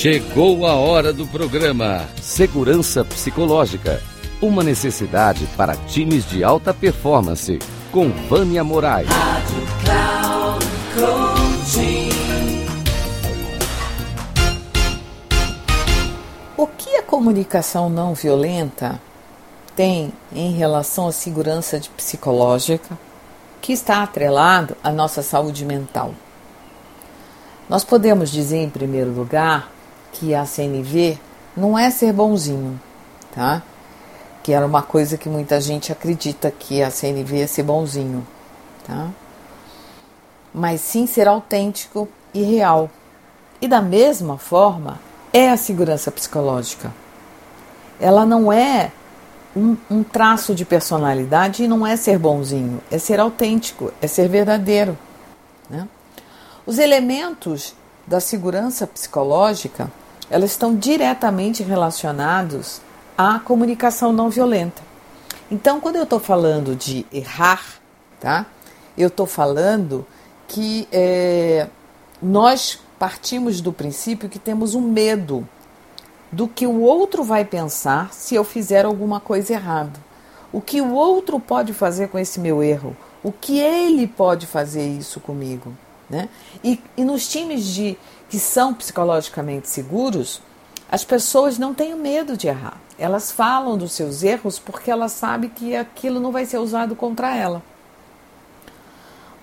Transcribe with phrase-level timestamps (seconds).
[0.00, 4.00] Chegou a hora do programa Segurança Psicológica.
[4.40, 7.58] Uma necessidade para times de alta performance.
[7.90, 9.08] Com Vânia Moraes.
[9.08, 12.10] Rádio Cloud Coaching.
[16.56, 19.00] O que a comunicação não violenta
[19.74, 22.96] tem em relação à segurança psicológica
[23.60, 26.14] que está atrelado à nossa saúde mental?
[27.68, 29.72] Nós podemos dizer, em primeiro lugar,
[30.18, 31.18] que a CNV
[31.56, 32.80] não é ser bonzinho,
[33.34, 33.62] tá?
[34.42, 38.26] Que era uma coisa que muita gente acredita que a CNV é ser bonzinho,
[38.84, 39.08] tá?
[40.52, 42.90] Mas sim ser autêntico e real.
[43.60, 44.98] E da mesma forma
[45.32, 46.92] é a segurança psicológica.
[48.00, 48.90] Ela não é
[49.54, 54.28] um, um traço de personalidade e não é ser bonzinho, é ser autêntico, é ser
[54.28, 54.98] verdadeiro.
[55.70, 55.86] Né?
[56.66, 57.74] Os elementos
[58.06, 59.90] da segurança psicológica,
[60.30, 62.80] elas estão diretamente relacionados
[63.16, 64.82] à comunicação não violenta.
[65.50, 67.80] Então, quando eu estou falando de errar,
[68.20, 68.46] tá?
[68.96, 70.06] Eu estou falando
[70.46, 71.68] que é,
[72.20, 75.48] nós partimos do princípio que temos um medo
[76.30, 79.98] do que o outro vai pensar se eu fizer alguma coisa errada.
[80.52, 82.96] O que o outro pode fazer com esse meu erro?
[83.22, 85.72] O que ele pode fazer isso comigo?
[86.08, 86.28] Né?
[86.64, 87.96] E, e nos times de
[88.28, 90.40] que são psicologicamente seguros,
[90.90, 92.80] as pessoas não têm medo de errar.
[92.98, 97.36] Elas falam dos seus erros porque elas sabem que aquilo não vai ser usado contra
[97.36, 97.62] ela.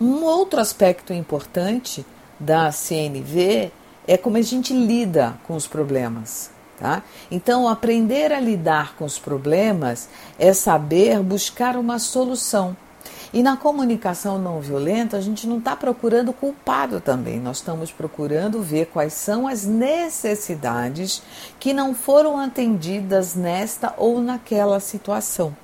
[0.00, 2.06] Um outro aspecto importante
[2.38, 3.70] da CNV
[4.06, 6.50] é como a gente lida com os problemas.
[6.78, 7.02] Tá?
[7.30, 12.74] Então, aprender a lidar com os problemas é saber buscar uma solução.
[13.32, 18.60] E na comunicação não violenta, a gente não está procurando culpado também, nós estamos procurando
[18.60, 21.22] ver quais são as necessidades
[21.60, 25.56] que não foram atendidas nesta ou naquela situação.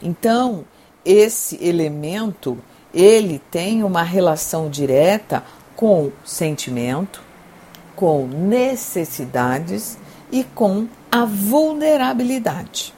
[0.00, 0.64] Então,
[1.04, 2.56] esse elemento,
[2.94, 5.42] ele tem uma relação direta
[5.74, 7.20] com sentimento,
[7.96, 9.98] com necessidades
[10.30, 12.95] e com a vulnerabilidade.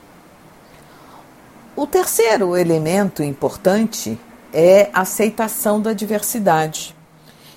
[1.81, 4.19] O terceiro elemento importante
[4.53, 6.93] é a aceitação da diversidade.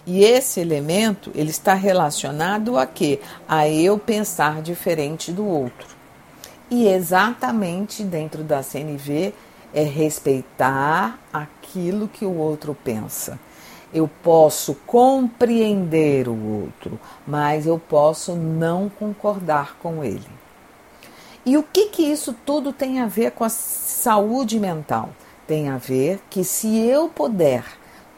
[0.05, 3.19] E esse elemento ele está relacionado a quê?
[3.47, 5.87] A eu pensar diferente do outro.
[6.69, 9.33] E exatamente dentro da CNV
[9.73, 13.39] é respeitar aquilo que o outro pensa.
[13.91, 20.40] Eu posso compreender o outro, mas eu posso não concordar com ele.
[21.45, 25.09] E o que, que isso tudo tem a ver com a saúde mental?
[25.47, 27.65] Tem a ver que se eu puder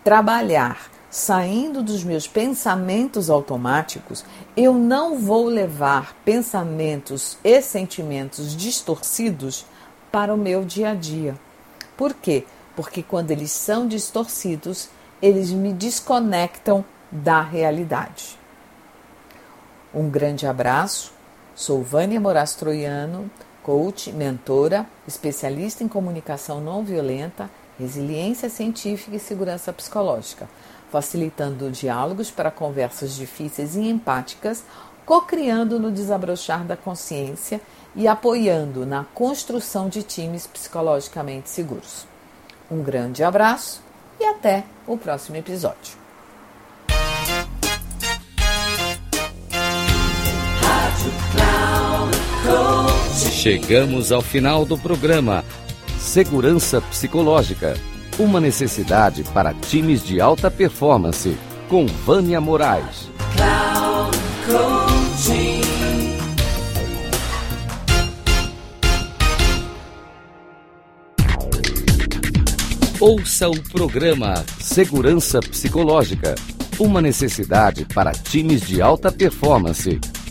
[0.03, 4.25] trabalhar saindo dos meus pensamentos automáticos,
[4.57, 9.65] eu não vou levar pensamentos e sentimentos distorcidos
[10.11, 11.35] para o meu dia a dia.
[11.95, 12.45] Por quê?
[12.75, 14.89] Porque quando eles são distorcidos,
[15.21, 18.37] eles me desconectam da realidade.
[19.93, 21.12] Um grande abraço
[21.55, 23.29] Sou Vânia Moraes Troiano,
[23.61, 27.47] coach, mentora, especialista em comunicação não violenta,
[27.79, 30.49] resiliência científica e segurança psicológica,
[30.91, 34.63] facilitando diálogos para conversas difíceis e empáticas,
[35.05, 37.61] co-criando no desabrochar da consciência
[37.95, 42.07] e apoiando na construção de times psicologicamente seguros.
[42.69, 43.79] Um grande abraço
[44.19, 46.02] e até o próximo episódio.
[53.31, 55.43] Chegamos ao final do programa
[55.99, 57.75] Segurança Psicológica.
[58.17, 61.37] Uma necessidade para times de alta performance.
[61.67, 63.09] Com Vânia Moraes.
[72.99, 76.35] Ouça o programa Segurança Psicológica.
[76.79, 79.99] Uma necessidade para times de alta performance.